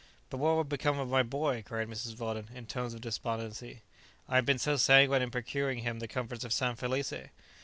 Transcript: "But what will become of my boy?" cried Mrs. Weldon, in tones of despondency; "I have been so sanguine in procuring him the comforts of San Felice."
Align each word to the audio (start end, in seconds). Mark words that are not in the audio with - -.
"But 0.31 0.37
what 0.37 0.55
will 0.55 0.63
become 0.63 0.97
of 0.97 1.09
my 1.09 1.21
boy?" 1.21 1.61
cried 1.61 1.87
Mrs. 1.87 2.17
Weldon, 2.17 2.49
in 2.55 2.65
tones 2.65 2.95
of 2.95 3.01
despondency; 3.01 3.83
"I 4.27 4.37
have 4.37 4.47
been 4.47 4.57
so 4.57 4.75
sanguine 4.75 5.21
in 5.21 5.29
procuring 5.29 5.83
him 5.83 5.99
the 5.99 6.07
comforts 6.07 6.43
of 6.43 6.53
San 6.53 6.75
Felice." 6.75 7.13